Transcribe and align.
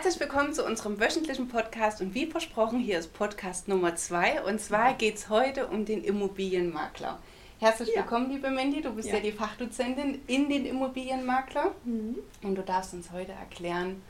Herzlich 0.00 0.20
willkommen 0.20 0.52
zu 0.52 0.64
unserem 0.64 1.00
wöchentlichen 1.00 1.48
Podcast 1.48 2.00
und 2.00 2.14
wie 2.14 2.26
versprochen, 2.26 2.78
hier 2.78 3.00
ist 3.00 3.12
Podcast 3.12 3.66
Nummer 3.66 3.96
zwei 3.96 4.40
und 4.44 4.60
zwar 4.60 4.94
geht 4.94 5.16
es 5.16 5.28
heute 5.28 5.66
um 5.66 5.84
den 5.84 6.04
Immobilienmakler. 6.04 7.18
Herzlich 7.58 7.88
ja. 7.88 8.02
willkommen, 8.02 8.30
liebe 8.30 8.48
Mandy, 8.48 8.80
du 8.80 8.92
bist 8.92 9.08
ja. 9.08 9.16
ja. 9.16 9.20
die 9.20 9.32
Fachdozentin 9.32 10.20
in 10.28 10.48
den 10.48 10.66
Immobilienmakler 10.66 11.72
mhm. 11.84 12.14
und 12.44 12.54
du 12.54 12.62
darfst 12.62 12.94
uns 12.94 13.10
heute 13.10 13.32
erklären, 13.32 14.00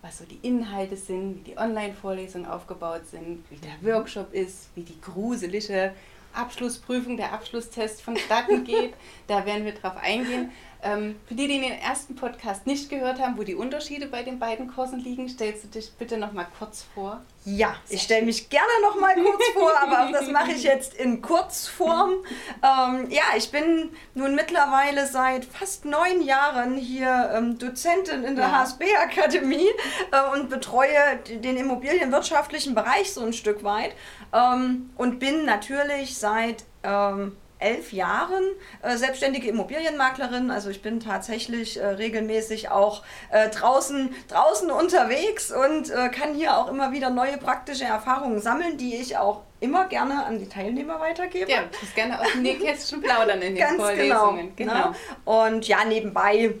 was 0.00 0.18
so 0.18 0.24
die 0.24 0.38
Inhalte 0.46 0.96
sind, 0.96 1.40
wie 1.40 1.50
die 1.50 1.58
Online-Vorlesungen 1.58 2.46
aufgebaut 2.46 3.08
sind, 3.10 3.42
wie 3.50 3.56
der 3.56 3.72
mhm. 3.80 3.96
Workshop 3.96 4.32
ist, 4.32 4.68
wie 4.76 4.84
die 4.84 5.00
gruselige 5.00 5.92
Abschlussprüfung, 6.34 7.16
der 7.16 7.32
Abschlusstest 7.32 8.00
vonstatten 8.00 8.62
geht. 8.64 8.94
da 9.26 9.44
werden 9.44 9.64
wir 9.64 9.72
drauf 9.72 9.96
eingehen. 9.96 10.52
Ähm, 10.84 11.16
für 11.26 11.34
die, 11.34 11.46
die 11.46 11.60
den 11.60 11.78
ersten 11.78 12.16
Podcast 12.16 12.66
nicht 12.66 12.90
gehört 12.90 13.20
haben, 13.20 13.38
wo 13.38 13.44
die 13.44 13.54
Unterschiede 13.54 14.06
bei 14.06 14.22
den 14.22 14.38
beiden 14.38 14.66
Kursen 14.66 14.98
liegen, 14.98 15.28
stellst 15.28 15.64
du 15.64 15.68
dich 15.68 15.92
bitte 15.92 16.16
noch 16.16 16.32
mal 16.32 16.46
kurz 16.58 16.84
vor. 16.94 17.20
Ja, 17.44 17.74
ich 17.88 18.02
stelle 18.02 18.24
mich 18.24 18.50
gerne 18.50 18.72
noch 18.82 19.00
mal 19.00 19.14
kurz 19.14 19.44
vor, 19.52 19.72
aber 19.80 20.04
auch 20.04 20.12
das 20.12 20.28
mache 20.28 20.52
ich 20.52 20.62
jetzt 20.62 20.94
in 20.94 21.22
Kurzform. 21.22 22.14
Ähm, 22.64 23.10
ja, 23.10 23.22
ich 23.36 23.50
bin 23.50 23.90
nun 24.14 24.36
mittlerweile 24.36 25.06
seit 25.06 25.44
fast 25.44 25.84
neun 25.84 26.22
Jahren 26.22 26.76
hier 26.76 27.30
ähm, 27.34 27.58
Dozentin 27.58 28.22
in 28.22 28.36
der 28.36 28.46
ja. 28.46 28.60
HSB-Akademie 28.60 29.68
äh, 30.12 30.38
und 30.38 30.48
betreue 30.48 31.16
den 31.26 31.56
immobilienwirtschaftlichen 31.56 32.74
Bereich 32.76 33.12
so 33.12 33.22
ein 33.22 33.32
Stück 33.32 33.64
weit 33.64 33.96
ähm, 34.32 34.90
und 34.96 35.18
bin 35.18 35.44
natürlich 35.44 36.16
seit 36.16 36.64
ähm, 36.84 37.36
elf 37.62 37.92
Jahren 37.92 38.44
äh, 38.82 38.96
selbstständige 38.96 39.48
Immobilienmaklerin. 39.48 40.50
Also 40.50 40.70
ich 40.70 40.82
bin 40.82 41.00
tatsächlich 41.00 41.80
äh, 41.80 41.86
regelmäßig 41.86 42.70
auch 42.70 43.02
äh, 43.30 43.48
draußen, 43.48 44.14
draußen 44.28 44.70
unterwegs 44.70 45.52
und 45.52 45.90
äh, 45.90 46.08
kann 46.08 46.34
hier 46.34 46.56
auch 46.56 46.68
immer 46.68 46.92
wieder 46.92 47.10
neue 47.10 47.38
praktische 47.38 47.84
Erfahrungen 47.84 48.40
sammeln, 48.40 48.76
die 48.76 48.96
ich 48.96 49.16
auch 49.16 49.42
immer 49.60 49.86
gerne 49.86 50.24
an 50.24 50.38
die 50.38 50.48
Teilnehmer 50.48 50.98
weitergebe. 51.00 51.50
Ja, 51.50 51.62
du 51.62 51.78
kannst 51.78 51.94
gerne 51.94 52.20
aus 52.20 52.32
dem 52.32 52.42
Nähkästchen 52.42 53.00
plaudern 53.00 53.40
in 53.40 53.54
den 53.54 53.56
Ganz 53.64 53.76
genau, 53.76 53.84
Vorlesungen. 53.84 54.56
Genau. 54.56 54.72
genau. 54.72 55.46
Und 55.46 55.68
ja, 55.68 55.84
nebenbei 55.84 56.54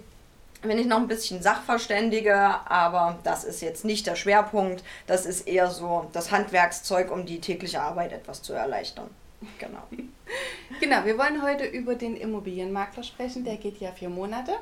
bin 0.62 0.78
ich 0.78 0.86
noch 0.86 0.98
ein 0.98 1.08
bisschen 1.08 1.42
Sachverständige, 1.42 2.36
aber 2.36 3.18
das 3.24 3.42
ist 3.44 3.60
jetzt 3.62 3.84
nicht 3.84 4.06
der 4.06 4.14
Schwerpunkt. 4.14 4.84
Das 5.06 5.26
ist 5.26 5.48
eher 5.48 5.68
so 5.68 6.08
das 6.12 6.30
Handwerkszeug, 6.30 7.10
um 7.10 7.26
die 7.26 7.40
tägliche 7.40 7.80
Arbeit 7.80 8.12
etwas 8.12 8.42
zu 8.42 8.52
erleichtern. 8.52 9.10
Genau. 9.58 9.82
genau, 10.80 11.04
wir 11.04 11.18
wollen 11.18 11.42
heute 11.42 11.64
über 11.64 11.94
den 11.94 12.16
Immobilienmakler 12.16 13.02
sprechen. 13.02 13.44
Der 13.44 13.56
geht 13.56 13.78
ja 13.78 13.92
vier 13.92 14.08
Monate. 14.08 14.52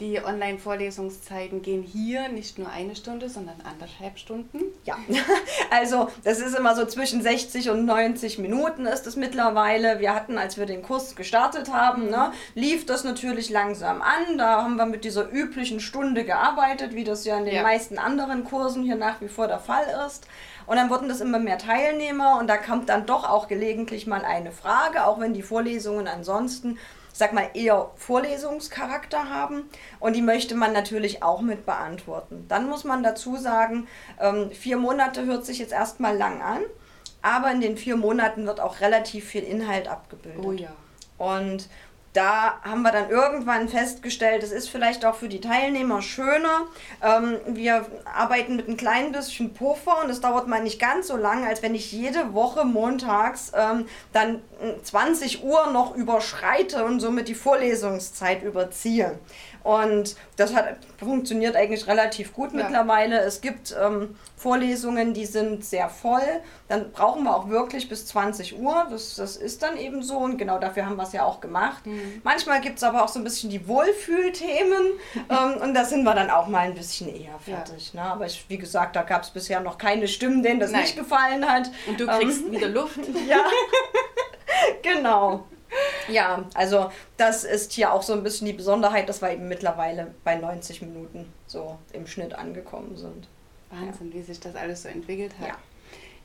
Die 0.00 0.22
Online-Vorlesungszeiten 0.24 1.60
gehen 1.60 1.82
hier 1.82 2.28
nicht 2.28 2.56
nur 2.56 2.70
eine 2.70 2.94
Stunde, 2.94 3.28
sondern 3.28 3.60
anderthalb 3.68 4.16
Stunden. 4.16 4.60
Ja, 4.84 4.96
also 5.72 6.08
das 6.22 6.38
ist 6.38 6.56
immer 6.56 6.76
so 6.76 6.84
zwischen 6.84 7.20
60 7.20 7.70
und 7.70 7.84
90 7.84 8.38
Minuten 8.38 8.86
ist 8.86 9.08
es 9.08 9.16
mittlerweile. 9.16 9.98
Wir 9.98 10.14
hatten, 10.14 10.38
als 10.38 10.56
wir 10.56 10.66
den 10.66 10.82
Kurs 10.82 11.16
gestartet 11.16 11.72
haben, 11.72 12.10
ne, 12.10 12.30
lief 12.54 12.86
das 12.86 13.02
natürlich 13.02 13.50
langsam 13.50 14.00
an. 14.00 14.38
Da 14.38 14.62
haben 14.62 14.76
wir 14.76 14.86
mit 14.86 15.04
dieser 15.04 15.32
üblichen 15.32 15.80
Stunde 15.80 16.24
gearbeitet, 16.24 16.94
wie 16.94 17.02
das 17.02 17.24
ja 17.24 17.36
in 17.36 17.46
den 17.46 17.56
ja. 17.56 17.62
meisten 17.62 17.98
anderen 17.98 18.44
Kursen 18.44 18.84
hier 18.84 18.96
nach 18.96 19.20
wie 19.20 19.28
vor 19.28 19.48
der 19.48 19.58
Fall 19.58 19.84
ist. 20.06 20.28
Und 20.66 20.76
dann 20.76 20.90
wurden 20.90 21.08
das 21.08 21.20
immer 21.20 21.40
mehr 21.40 21.58
Teilnehmer 21.58 22.38
und 22.38 22.46
da 22.46 22.56
kommt 22.56 22.88
dann 22.88 23.06
doch 23.06 23.28
auch 23.28 23.48
gelegentlich 23.48 24.06
mal 24.06 24.24
eine 24.24 24.52
Frage, 24.52 25.06
auch 25.06 25.18
wenn 25.18 25.34
die 25.34 25.42
Vorlesungen 25.42 26.06
ansonsten, 26.06 26.78
sag 27.18 27.32
mal, 27.32 27.50
eher 27.54 27.90
Vorlesungscharakter 27.96 29.28
haben. 29.28 29.64
Und 29.98 30.14
die 30.14 30.22
möchte 30.22 30.54
man 30.54 30.72
natürlich 30.72 31.22
auch 31.22 31.40
mit 31.40 31.66
beantworten. 31.66 32.46
Dann 32.48 32.68
muss 32.68 32.84
man 32.84 33.02
dazu 33.02 33.36
sagen, 33.36 33.88
ähm, 34.20 34.52
vier 34.52 34.76
Monate 34.76 35.26
hört 35.26 35.44
sich 35.44 35.58
jetzt 35.58 35.72
erstmal 35.72 36.16
lang 36.16 36.40
an, 36.40 36.60
aber 37.20 37.50
in 37.50 37.60
den 37.60 37.76
vier 37.76 37.96
Monaten 37.96 38.46
wird 38.46 38.60
auch 38.60 38.80
relativ 38.80 39.24
viel 39.24 39.42
Inhalt 39.42 39.88
abgebildet. 39.88 40.44
Oh 40.44 40.52
ja. 40.52 40.70
Und 41.18 41.68
da 42.12 42.60
haben 42.62 42.82
wir 42.82 42.92
dann 42.92 43.10
irgendwann 43.10 43.68
festgestellt, 43.68 44.42
es 44.42 44.52
ist 44.52 44.68
vielleicht 44.70 45.04
auch 45.04 45.14
für 45.14 45.28
die 45.28 45.40
Teilnehmer 45.40 46.02
schöner. 46.02 46.66
Ähm, 47.02 47.38
wir 47.46 47.86
arbeiten 48.04 48.56
mit 48.56 48.68
ein 48.68 48.76
klein 48.76 49.12
bisschen 49.12 49.52
Puffer 49.52 50.02
und 50.02 50.10
es 50.10 50.20
dauert 50.20 50.48
mal 50.48 50.62
nicht 50.62 50.80
ganz 50.80 51.08
so 51.08 51.16
lang, 51.16 51.46
als 51.46 51.62
wenn 51.62 51.74
ich 51.74 51.92
jede 51.92 52.32
Woche 52.32 52.64
montags 52.64 53.52
ähm, 53.54 53.86
dann 54.12 54.42
20 54.82 55.44
Uhr 55.44 55.70
noch 55.70 55.94
überschreite 55.94 56.84
und 56.84 57.00
somit 57.00 57.28
die 57.28 57.34
Vorlesungszeit 57.34 58.42
überziehe. 58.42 59.18
Und 59.62 60.16
das 60.36 60.54
hat 60.54 60.76
funktioniert 60.98 61.54
eigentlich 61.54 61.86
relativ 61.86 62.32
gut 62.32 62.52
ja. 62.52 62.62
mittlerweile. 62.62 63.20
Es 63.20 63.40
gibt 63.40 63.76
ähm, 63.78 64.16
Vorlesungen, 64.38 65.14
die 65.14 65.26
sind 65.26 65.64
sehr 65.64 65.88
voll. 65.88 66.22
Dann 66.68 66.92
brauchen 66.92 67.24
wir 67.24 67.36
auch 67.36 67.48
wirklich 67.48 67.88
bis 67.88 68.06
20 68.06 68.58
Uhr. 68.58 68.86
Das, 68.88 69.16
das 69.16 69.36
ist 69.36 69.62
dann 69.62 69.76
eben 69.76 70.02
so 70.02 70.18
und 70.18 70.38
genau 70.38 70.58
dafür 70.58 70.86
haben 70.86 70.96
wir 70.96 71.02
es 71.02 71.12
ja 71.12 71.24
auch 71.24 71.40
gemacht. 71.40 71.84
Mhm. 71.86 72.20
Manchmal 72.22 72.60
gibt 72.60 72.78
es 72.78 72.84
aber 72.84 73.04
auch 73.04 73.08
so 73.08 73.18
ein 73.18 73.24
bisschen 73.24 73.50
die 73.50 73.66
Wohlfühlthemen 73.66 74.84
ähm, 75.28 75.60
und 75.60 75.74
da 75.74 75.84
sind 75.84 76.04
wir 76.04 76.14
dann 76.14 76.30
auch 76.30 76.46
mal 76.46 76.60
ein 76.60 76.74
bisschen 76.74 77.08
eher 77.08 77.38
fertig. 77.40 77.92
Ja. 77.92 78.04
Ne? 78.04 78.10
Aber 78.12 78.26
ich, 78.26 78.44
wie 78.48 78.58
gesagt, 78.58 78.94
da 78.94 79.02
gab 79.02 79.22
es 79.22 79.30
bisher 79.30 79.60
noch 79.60 79.76
keine 79.76 80.06
Stimmen, 80.06 80.42
denen 80.42 80.60
das 80.60 80.70
Nein. 80.70 80.82
nicht 80.82 80.96
gefallen 80.96 81.48
hat. 81.48 81.70
Und 81.88 81.98
du 81.98 82.06
kriegst 82.06 82.42
ähm, 82.46 82.52
wieder 82.52 82.68
Luft. 82.68 83.00
ja, 83.28 83.44
genau. 84.82 85.46
Ja, 86.08 86.44
also 86.54 86.90
das 87.16 87.44
ist 87.44 87.72
hier 87.72 87.92
auch 87.92 88.02
so 88.02 88.12
ein 88.12 88.22
bisschen 88.22 88.46
die 88.46 88.52
Besonderheit, 88.52 89.08
dass 89.08 89.20
wir 89.20 89.30
eben 89.30 89.48
mittlerweile 89.48 90.14
bei 90.24 90.36
90 90.36 90.80
Minuten 90.82 91.30
so 91.46 91.76
im 91.92 92.06
Schnitt 92.06 92.34
angekommen 92.34 92.96
sind. 92.96 93.28
Wahnsinn, 93.70 94.12
wie 94.12 94.22
sich 94.22 94.40
das 94.40 94.54
alles 94.54 94.82
so 94.82 94.88
entwickelt 94.88 95.32
hat. 95.38 95.48
Ja. 95.48 95.58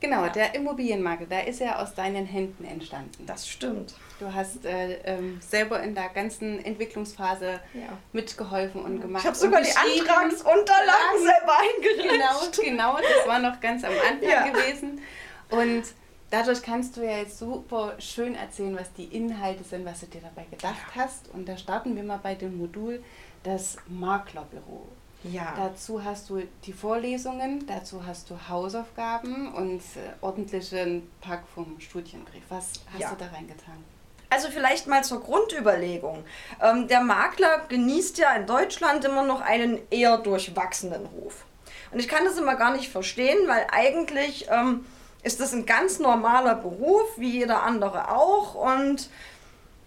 Genau, 0.00 0.24
ja. 0.24 0.28
der 0.28 0.54
Immobilienmarkt, 0.54 1.30
da 1.32 1.40
ist 1.40 1.60
ja 1.60 1.80
aus 1.80 1.94
deinen 1.94 2.26
Händen 2.26 2.64
entstanden. 2.64 3.24
Das 3.26 3.48
stimmt. 3.48 3.94
Du 4.18 4.32
hast 4.32 4.66
äh, 4.66 4.98
ähm, 5.04 5.40
selber 5.40 5.82
in 5.82 5.94
der 5.94 6.10
ganzen 6.10 6.62
Entwicklungsphase 6.62 7.60
ja. 7.72 7.98
mitgeholfen 8.12 8.82
und 8.82 9.00
gemacht. 9.00 9.22
Ich 9.22 9.26
habe 9.26 9.36
sogar 9.36 9.62
die 9.62 9.74
Antragsunterlagen 9.74 11.20
selber 11.22 11.54
eingerichtet. 11.58 12.10
Genau, 12.10 12.96
genau, 12.96 12.96
das 12.96 13.26
war 13.26 13.38
noch 13.38 13.60
ganz 13.60 13.82
am 13.82 13.92
Anfang 13.92 14.52
gewesen. 14.52 15.00
Und 15.48 15.84
dadurch 16.30 16.62
kannst 16.62 16.96
du 16.96 17.02
ja 17.02 17.18
jetzt 17.18 17.38
super 17.38 17.94
schön 17.98 18.34
erzählen, 18.34 18.76
was 18.76 18.92
die 18.92 19.04
Inhalte 19.04 19.64
sind, 19.64 19.86
was 19.86 20.00
du 20.00 20.06
dir 20.06 20.20
dabei 20.20 20.44
gedacht 20.50 20.94
hast. 20.94 21.28
Und 21.32 21.48
da 21.48 21.56
starten 21.56 21.96
wir 21.96 22.02
mal 22.02 22.20
bei 22.22 22.34
dem 22.34 22.58
Modul 22.58 23.02
das 23.42 23.78
Maklerbüro. 23.88 24.88
Ja. 25.24 25.54
Dazu 25.56 26.04
hast 26.04 26.28
du 26.28 26.42
die 26.64 26.72
Vorlesungen, 26.72 27.66
dazu 27.66 28.04
hast 28.06 28.28
du 28.28 28.36
Hausaufgaben 28.48 29.52
und 29.54 29.80
äh, 29.80 30.12
ordentlichen 30.20 31.10
Pack 31.20 31.44
vom 31.54 31.80
Studienbrief. 31.80 32.42
Was 32.50 32.72
hast 32.92 33.00
ja. 33.00 33.10
du 33.10 33.16
da 33.16 33.26
reingetan? 33.26 33.82
Also 34.28 34.48
vielleicht 34.50 34.86
mal 34.86 35.02
zur 35.02 35.22
Grundüberlegung. 35.22 36.24
Ähm, 36.60 36.88
der 36.88 37.00
Makler 37.00 37.62
genießt 37.68 38.18
ja 38.18 38.34
in 38.34 38.46
Deutschland 38.46 39.04
immer 39.04 39.22
noch 39.22 39.40
einen 39.40 39.78
eher 39.90 40.18
durchwachsenen 40.18 41.06
Ruf. 41.06 41.44
Und 41.92 42.00
ich 42.00 42.08
kann 42.08 42.24
das 42.24 42.36
immer 42.36 42.56
gar 42.56 42.72
nicht 42.72 42.90
verstehen, 42.90 43.38
weil 43.46 43.66
eigentlich 43.70 44.48
ähm, 44.50 44.84
ist 45.22 45.40
das 45.40 45.52
ein 45.52 45.64
ganz 45.64 46.00
normaler 46.00 46.56
Beruf, 46.56 47.06
wie 47.16 47.30
jeder 47.30 47.62
andere 47.62 48.10
auch. 48.10 48.54
Und 48.56 49.08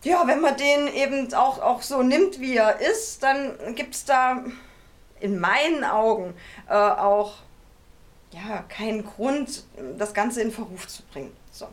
ja, 0.04 0.26
wenn 0.26 0.42
man 0.42 0.56
den 0.56 0.88
eben 0.94 1.34
auch, 1.34 1.62
auch 1.62 1.82
so 1.82 2.02
nimmt, 2.02 2.40
wie 2.40 2.56
er 2.56 2.80
ist, 2.80 3.22
dann 3.24 3.76
gibt 3.76 3.96
es 3.96 4.06
da 4.06 4.44
in 5.20 5.40
meinen 5.40 5.84
Augen 5.84 6.34
äh, 6.70 6.74
auch 6.74 7.36
ja, 8.32 8.64
keinen 8.70 9.06
Grund, 9.06 9.64
das 9.98 10.14
Ganze 10.14 10.42
in 10.42 10.52
Verruf 10.52 10.88
zu 10.88 11.04
bringen. 11.04 11.36
So. 11.52 11.68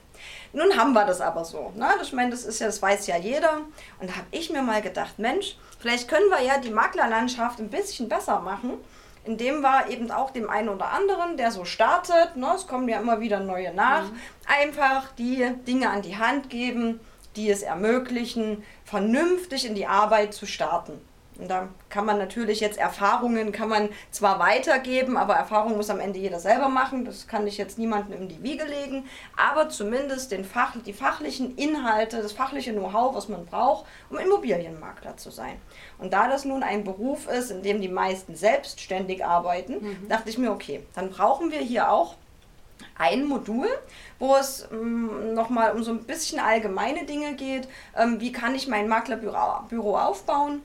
Nun 0.53 0.77
haben 0.79 0.93
wir 0.93 1.05
das 1.05 1.21
aber 1.21 1.45
so. 1.45 1.73
Ne? 1.77 1.89
Ich 2.03 2.13
meine, 2.13 2.31
das 2.31 2.45
ist 2.45 2.61
ja, 2.61 2.67
das 2.67 2.81
weiß 2.81 3.07
ja 3.07 3.17
jeder. 3.17 3.61
Und 4.01 4.09
da 4.09 4.17
habe 4.17 4.27
ich 4.31 4.51
mir 4.51 4.63
mal 4.63 4.81
gedacht, 4.81 5.19
Mensch, 5.19 5.57
vielleicht 5.79 6.09
können 6.09 6.29
wir 6.31 6.41
ja 6.41 6.59
die 6.59 6.71
Maklerlandschaft 6.71 7.59
ein 7.59 7.71
bisschen 7.71 8.09
besser 8.09 8.41
machen 8.41 8.79
indem 9.25 9.63
wir 9.63 9.89
eben 9.89 10.11
auch 10.11 10.31
dem 10.31 10.51
einen 10.51 10.69
oder 10.69 10.91
anderen, 10.91 11.37
der 11.37 11.51
so 11.51 11.65
startet, 11.65 12.37
ne, 12.37 12.53
es 12.55 12.67
kommen 12.67 12.89
ja 12.89 13.01
immer 13.01 13.21
wieder 13.21 13.41
neue 13.41 13.73
nach, 13.73 14.05
mhm. 14.05 14.19
einfach 14.47 15.13
die 15.13 15.51
Dinge 15.67 15.91
an 15.91 16.03
die 16.03 16.17
Hand 16.17 16.51
geben, 16.51 17.01
die 17.37 17.51
es 17.51 17.63
ermöglichen, 17.63 18.63
vernünftig 18.85 19.67
in 19.67 19.75
die 19.75 19.87
Arbeit 19.87 20.35
zu 20.35 20.47
starten. 20.47 21.01
Und 21.39 21.51
da 21.51 21.69
kann 21.89 22.07
man 22.07 22.19
natürlich 22.19 22.61
jetzt 22.61 22.79
Erfahrungen, 22.79 23.51
kann 23.51 23.69
man 23.69 23.89
zwar 24.11 24.39
weitergeben, 24.39 25.17
aber 25.17 25.35
Erfahrung 25.35 25.77
muss 25.77 25.91
am 25.91 25.99
Ende 25.99 26.19
jeder 26.19 26.39
selber 26.39 26.69
machen. 26.69 27.05
Das 27.05 27.27
kann 27.27 27.47
ich 27.47 27.59
jetzt 27.59 27.79
niemandem 27.79 28.23
in 28.23 28.29
die 28.29 28.43
Wiege 28.43 28.65
legen. 28.65 29.07
Aber 29.37 29.69
zumindest 29.69 30.31
den 30.31 30.45
Fach, 30.45 30.75
die 30.87 30.93
fachlichen 30.93 31.57
Inhalte, 31.57 32.23
das 32.23 32.33
fachliche 32.33 32.73
Know-how, 32.73 33.15
was 33.15 33.29
man 33.29 33.47
braucht, 33.47 33.85
um 34.11 34.19
Immobilienmakler 34.19 35.17
zu 35.17 35.31
sein. 35.31 35.57
Und 35.99 36.13
da 36.13 36.29
das 36.29 36.45
nun 36.45 36.63
ein 36.63 36.85
Beruf 36.85 37.29
ist, 37.29 37.51
in 37.51 37.63
dem 37.63 37.81
die 37.81 37.89
meisten 37.89 38.37
selbstständig 38.37 39.25
arbeiten, 39.25 39.75
mhm. 39.81 40.09
dachte 40.09 40.31
ich 40.31 40.39
mir, 40.39 40.53
okay, 40.53 40.85
dann 40.95 41.11
brauchen 41.11 41.51
wir 41.51 41.61
hier 41.61 41.91
auch 41.91 42.15
ein 42.97 43.25
Modul, 43.25 43.69
wo 44.19 44.37
es 44.37 44.69
ähm, 44.71 45.35
nochmal 45.35 45.73
um 45.73 45.83
so 45.83 45.91
ein 45.91 46.05
bisschen 46.05 46.39
allgemeine 46.39 47.05
Dinge 47.05 47.35
geht. 47.35 47.69
Ähm, 47.97 48.21
wie 48.21 48.33
kann 48.33 48.55
ich 48.55 48.69
mein 48.69 48.89
Maklerbüro 48.89 49.65
Büro 49.69 49.97
aufbauen? 49.97 50.63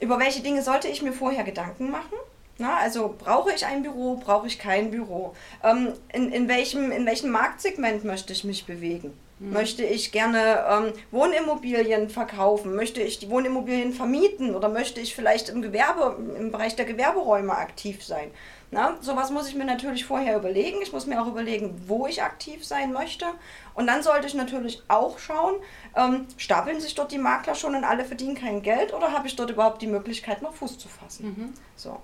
Über 0.00 0.18
welche 0.18 0.42
Dinge 0.42 0.62
sollte 0.62 0.88
ich 0.88 1.02
mir 1.02 1.12
vorher 1.12 1.44
Gedanken 1.44 1.90
machen? 1.90 2.16
Na, 2.58 2.78
also 2.78 3.14
brauche 3.16 3.52
ich 3.52 3.64
ein 3.64 3.82
Büro, 3.82 4.16
brauche 4.16 4.48
ich 4.48 4.58
kein 4.58 4.90
Büro? 4.90 5.34
Ähm, 5.62 5.92
in, 6.12 6.32
in, 6.32 6.48
welchem, 6.48 6.90
in 6.90 7.06
welchem 7.06 7.30
Marktsegment 7.30 8.04
möchte 8.04 8.32
ich 8.32 8.42
mich 8.42 8.66
bewegen? 8.66 9.16
Mhm. 9.38 9.52
Möchte 9.52 9.84
ich 9.84 10.10
gerne 10.10 10.64
ähm, 10.68 10.92
Wohnimmobilien 11.12 12.10
verkaufen? 12.10 12.74
Möchte 12.74 13.00
ich 13.00 13.20
die 13.20 13.30
Wohnimmobilien 13.30 13.92
vermieten? 13.92 14.56
Oder 14.56 14.68
möchte 14.68 15.00
ich 15.00 15.14
vielleicht 15.14 15.48
im 15.48 15.62
Gewerbe, 15.62 16.16
im 16.36 16.50
Bereich 16.50 16.74
der 16.74 16.84
Gewerberäume 16.84 17.52
aktiv 17.52 18.04
sein? 18.04 18.30
Na, 18.70 18.98
sowas 19.00 19.30
muss 19.30 19.48
ich 19.48 19.54
mir 19.54 19.64
natürlich 19.64 20.04
vorher 20.04 20.36
überlegen. 20.36 20.82
Ich 20.82 20.92
muss 20.92 21.06
mir 21.06 21.22
auch 21.22 21.26
überlegen, 21.26 21.82
wo 21.86 22.06
ich 22.06 22.22
aktiv 22.22 22.66
sein 22.66 22.92
möchte. 22.92 23.26
Und 23.74 23.86
dann 23.86 24.02
sollte 24.02 24.26
ich 24.26 24.34
natürlich 24.34 24.82
auch 24.88 25.18
schauen, 25.18 25.54
ähm, 25.96 26.26
stapeln 26.36 26.80
sich 26.80 26.94
dort 26.94 27.10
die 27.10 27.18
Makler 27.18 27.54
schon 27.54 27.74
und 27.74 27.84
alle 27.84 28.04
verdienen 28.04 28.34
kein 28.34 28.62
Geld 28.62 28.92
oder 28.92 29.12
habe 29.12 29.26
ich 29.26 29.36
dort 29.36 29.50
überhaupt 29.50 29.80
die 29.80 29.86
Möglichkeit, 29.86 30.42
noch 30.42 30.54
Fuß 30.54 30.78
zu 30.78 30.88
fassen? 30.88 31.26
Mhm. 31.26 31.54
So. 31.76 31.98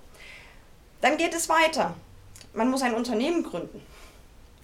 Dann 1.01 1.17
geht 1.17 1.35
es 1.35 1.49
weiter. 1.49 1.93
Man 2.53 2.71
muss 2.71 2.81
ein 2.81 2.95
Unternehmen 2.95 3.43
gründen. 3.43 3.81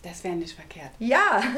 Das 0.01 0.23
wäre 0.23 0.35
nicht 0.35 0.55
verkehrt. 0.55 0.91
Ja. 0.99 1.41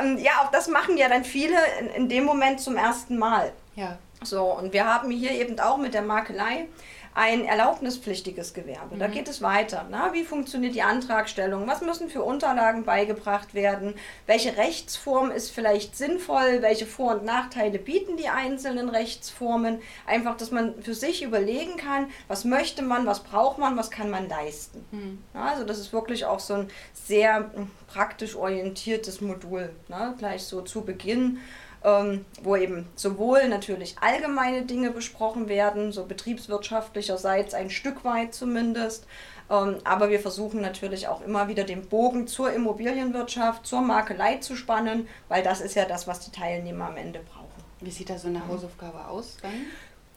Ähm, 0.00 0.18
ja, 0.18 0.42
auch 0.42 0.50
das 0.50 0.68
machen 0.68 0.96
ja 0.96 1.08
dann 1.08 1.24
viele 1.24 1.56
in, 1.80 1.88
in 1.88 2.08
dem 2.08 2.24
Moment 2.24 2.60
zum 2.60 2.76
ersten 2.76 3.18
Mal. 3.18 3.52
Ja. 3.74 3.98
So, 4.22 4.44
und 4.44 4.72
wir 4.72 4.84
haben 4.84 5.10
hier 5.10 5.32
eben 5.32 5.58
auch 5.58 5.78
mit 5.78 5.94
der 5.94 6.02
Makelei 6.02 6.68
ein 7.14 7.44
erlaubnispflichtiges 7.44 8.54
Gewerbe. 8.54 8.94
Mhm. 8.94 9.00
Da 9.00 9.08
geht 9.08 9.28
es 9.28 9.42
weiter. 9.42 9.86
Na, 9.90 10.12
wie 10.12 10.24
funktioniert 10.24 10.74
die 10.74 10.82
Antragstellung? 10.82 11.66
Was 11.66 11.80
müssen 11.80 12.08
für 12.08 12.22
Unterlagen 12.22 12.84
beigebracht 12.84 13.54
werden? 13.54 13.94
Welche 14.26 14.56
Rechtsform 14.56 15.30
ist 15.30 15.50
vielleicht 15.50 15.96
sinnvoll? 15.96 16.62
Welche 16.62 16.86
Vor- 16.86 17.14
und 17.14 17.24
Nachteile 17.24 17.78
bieten 17.78 18.16
die 18.16 18.28
einzelnen 18.28 18.88
Rechtsformen? 18.88 19.80
Einfach, 20.06 20.36
dass 20.36 20.50
man 20.50 20.80
für 20.82 20.94
sich 20.94 21.22
überlegen 21.22 21.76
kann, 21.76 22.10
was 22.28 22.44
möchte 22.44 22.82
man, 22.82 23.06
was 23.06 23.20
braucht 23.20 23.58
man, 23.58 23.76
was 23.76 23.90
kann 23.90 24.10
man 24.10 24.28
leisten. 24.28 24.84
Mhm. 24.92 25.18
Also 25.34 25.64
das 25.64 25.78
ist 25.78 25.92
wirklich 25.92 26.24
auch 26.26 26.40
so 26.40 26.54
ein 26.54 26.68
sehr 26.94 27.50
hm, 27.54 27.70
praktisch 27.88 28.36
orientiertes 28.36 29.20
Modul. 29.20 29.70
Na, 29.88 30.14
gleich 30.16 30.44
so 30.44 30.62
zu 30.62 30.82
Beginn 30.82 31.38
ähm, 31.84 32.24
wo 32.42 32.56
eben 32.56 32.88
sowohl 32.94 33.48
natürlich 33.48 33.96
allgemeine 34.00 34.62
Dinge 34.62 34.90
besprochen 34.90 35.48
werden, 35.48 35.92
so 35.92 36.04
betriebswirtschaftlicherseits 36.04 37.54
ein 37.54 37.70
Stück 37.70 38.04
weit 38.04 38.34
zumindest, 38.34 39.06
ähm, 39.50 39.78
aber 39.84 40.10
wir 40.10 40.20
versuchen 40.20 40.60
natürlich 40.60 41.08
auch 41.08 41.22
immer 41.22 41.48
wieder 41.48 41.64
den 41.64 41.88
Bogen 41.88 42.26
zur 42.26 42.52
Immobilienwirtschaft, 42.52 43.66
zur 43.66 43.80
Makelei 43.80 44.36
zu 44.36 44.56
spannen, 44.56 45.08
weil 45.28 45.42
das 45.42 45.60
ist 45.60 45.74
ja 45.74 45.84
das, 45.84 46.06
was 46.06 46.20
die 46.20 46.30
Teilnehmer 46.30 46.86
am 46.86 46.96
Ende 46.96 47.20
brauchen. 47.20 47.48
Wie 47.80 47.90
sieht 47.90 48.10
da 48.10 48.18
so 48.18 48.28
eine 48.28 48.46
Hausaufgabe 48.46 49.06
aus 49.06 49.38
dann? 49.42 49.52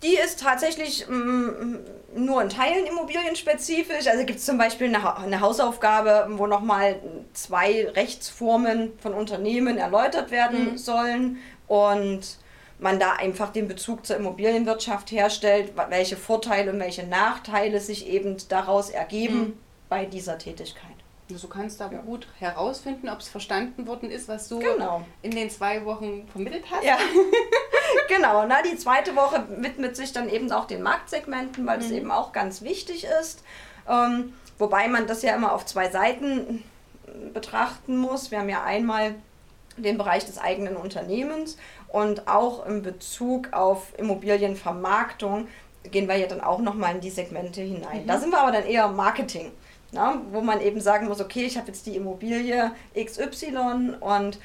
Die 0.04 0.18
ist 0.18 0.42
tatsächlich 0.42 1.08
mm, 1.08 1.78
nur 2.16 2.42
in 2.42 2.50
Teilen 2.50 2.86
immobilienspezifisch. 2.86 4.06
Also 4.08 4.26
gibt 4.26 4.40
es 4.40 4.46
zum 4.46 4.58
Beispiel 4.58 4.94
eine, 4.94 5.18
eine 5.18 5.40
Hausaufgabe, 5.40 6.28
wo 6.32 6.46
nochmal 6.46 7.00
zwei 7.34 7.88
Rechtsformen 7.90 8.94
von 9.00 9.14
Unternehmen 9.14 9.78
erläutert 9.78 10.32
werden 10.32 10.72
mhm. 10.72 10.78
sollen 10.78 11.38
und 11.68 12.38
man 12.80 13.00
da 13.00 13.14
einfach 13.14 13.52
den 13.52 13.68
Bezug 13.68 14.06
zur 14.06 14.18
Immobilienwirtschaft 14.18 15.12
herstellt, 15.12 15.74
welche 15.90 16.18
Vorteile 16.18 16.72
und 16.72 16.80
welche 16.80 17.06
Nachteile 17.08 17.80
sich 17.80 18.08
eben 18.08 18.38
daraus 18.50 18.90
ergeben 18.90 19.40
mhm. 19.40 19.54
bei 19.90 20.06
dieser 20.06 20.38
Tätigkeit. 20.38 20.92
Also 21.32 21.48
du 21.48 21.54
kannst 21.54 21.82
aber 21.82 21.96
ja. 21.96 22.02
gut 22.02 22.28
herausfinden, 22.40 23.10
ob 23.10 23.20
es 23.20 23.30
verstanden 23.30 23.88
worden 23.88 24.12
ist, 24.12 24.28
was 24.28 24.50
du 24.50 24.60
genau. 24.60 25.06
in 25.22 25.32
den 25.32 25.50
zwei 25.50 25.86
Wochen 25.86 26.28
vermittelt 26.28 26.66
hast. 26.70 26.84
Ja. 26.84 26.98
genau, 28.08 28.46
na, 28.46 28.62
die 28.62 28.78
zweite 28.78 29.16
Woche 29.16 29.46
widmet 29.58 29.96
sich 29.96 30.14
dann 30.14 30.30
eben 30.30 30.52
auch 30.52 30.66
den 30.66 30.82
Marktsegmenten, 30.82 31.66
weil 31.66 31.78
mhm. 31.78 31.82
das 31.82 31.92
eben 31.92 32.12
auch 32.12 32.32
ganz 32.32 32.62
wichtig 32.62 33.06
ist. 33.22 33.44
Ähm, 33.90 34.34
wobei 34.58 34.88
man 34.88 35.08
das 35.08 35.22
ja 35.22 35.36
immer 35.36 35.54
auf 35.54 35.66
zwei 35.66 35.90
Seiten 35.90 36.64
betrachten 37.34 37.98
muss. 37.98 38.32
Wir 38.32 38.40
haben 38.40 38.50
ja 38.50 38.64
einmal 38.64 39.16
den 39.78 39.98
Bereich 39.98 40.26
des 40.26 40.38
eigenen 40.38 40.76
Unternehmens 40.76 41.58
und 41.88 42.28
auch 42.28 42.66
in 42.66 42.82
Bezug 42.82 43.54
auf 43.54 43.98
Immobilienvermarktung 43.98 45.48
gehen 45.92 46.08
wir 46.08 46.16
ja 46.16 46.28
dann 46.28 46.42
auch 46.42 46.60
nochmal 46.60 46.96
in 46.96 47.02
die 47.02 47.10
Segmente 47.10 47.62
hinein. 47.62 48.04
Mhm. 48.04 48.08
Da 48.08 48.20
sind 48.20 48.32
wir 48.32 48.40
aber 48.40 48.52
dann 48.52 48.66
eher 48.66 48.88
Marketing, 48.88 49.52
na, 49.92 50.22
wo 50.32 50.42
man 50.42 50.62
eben 50.62 50.80
sagen 50.80 51.08
muss, 51.08 51.20
okay, 51.20 51.46
ich 51.46 51.58
habe 51.58 51.68
jetzt 51.68 51.86
die 51.86 51.96
Immobilie 51.96 52.72
XY 52.96 53.96
und 54.00 54.40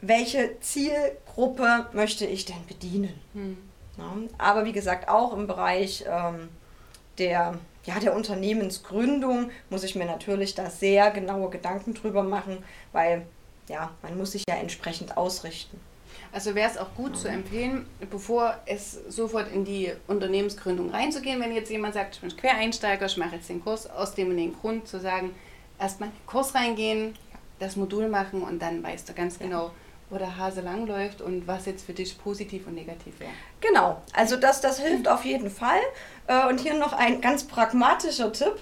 welche 0.00 0.58
Zielgruppe 0.60 1.86
möchte 1.92 2.24
ich 2.24 2.44
denn 2.44 2.64
bedienen? 2.66 3.14
Mhm. 3.34 3.58
Na, 3.96 4.12
aber 4.38 4.64
wie 4.64 4.72
gesagt, 4.72 5.08
auch 5.08 5.36
im 5.36 5.46
Bereich 5.46 6.04
ähm, 6.08 6.48
der, 7.18 7.58
ja, 7.84 7.98
der 8.00 8.14
Unternehmensgründung 8.14 9.50
muss 9.70 9.84
ich 9.84 9.94
mir 9.94 10.04
natürlich 10.04 10.54
da 10.54 10.70
sehr 10.70 11.10
genaue 11.10 11.50
Gedanken 11.50 11.94
drüber 11.94 12.22
machen, 12.22 12.58
weil 12.92 13.26
ja, 13.68 13.90
man 14.02 14.16
muss 14.16 14.32
sich 14.32 14.44
ja 14.48 14.56
entsprechend 14.56 15.16
ausrichten. 15.16 15.78
Also 16.32 16.54
wäre 16.54 16.70
es 16.70 16.76
auch 16.76 16.94
gut 16.94 17.16
zu 17.16 17.28
empfehlen, 17.28 17.86
bevor 18.10 18.54
es 18.66 18.98
sofort 19.08 19.50
in 19.52 19.64
die 19.64 19.92
Unternehmensgründung 20.06 20.90
reinzugehen, 20.90 21.40
wenn 21.40 21.52
jetzt 21.52 21.70
jemand 21.70 21.94
sagt, 21.94 22.16
ich 22.16 22.20
bin 22.20 22.36
Quereinsteiger, 22.36 23.06
ich 23.06 23.16
mache 23.16 23.36
jetzt 23.36 23.48
den 23.48 23.62
Kurs 23.62 23.88
aus 23.88 24.14
dem 24.14 24.30
und 24.30 24.36
dem 24.36 24.54
Grund, 24.54 24.86
zu 24.86 25.00
sagen, 25.00 25.34
erstmal 25.78 26.10
in 26.10 26.14
den 26.14 26.26
Kurs 26.26 26.54
reingehen, 26.54 27.14
das 27.58 27.76
Modul 27.76 28.08
machen 28.08 28.42
und 28.42 28.60
dann 28.60 28.82
weißt 28.82 29.08
du 29.08 29.14
ganz 29.14 29.38
genau, 29.38 29.70
wo 30.10 30.18
der 30.18 30.36
Hase 30.36 30.60
langläuft 30.60 31.20
und 31.20 31.46
was 31.46 31.66
jetzt 31.66 31.84
für 31.84 31.92
dich 31.92 32.18
positiv 32.18 32.66
und 32.66 32.74
negativ 32.74 33.18
wäre. 33.20 33.30
Genau, 33.60 34.02
also 34.12 34.36
das, 34.36 34.60
das 34.60 34.80
hilft 34.80 35.08
auf 35.08 35.24
jeden 35.24 35.50
Fall. 35.50 35.80
Äh, 36.26 36.48
und 36.48 36.60
hier 36.60 36.74
noch 36.74 36.92
ein 36.92 37.20
ganz 37.20 37.44
pragmatischer 37.44 38.32
Tipp, 38.32 38.56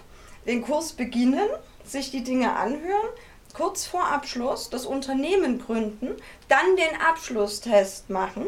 den 0.46 0.62
Kurs 0.62 0.93
beginnen, 0.93 1.48
sich 1.84 2.10
die 2.10 2.25
Dinge 2.25 2.56
anhören, 2.56 3.08
kurz 3.54 3.87
vor 3.87 4.06
Abschluss 4.06 4.70
das 4.70 4.87
Unternehmen 4.87 5.60
gründen, 5.64 6.16
dann 6.48 6.76
den 6.76 7.00
Abschlusstest 7.00 8.10
machen, 8.10 8.46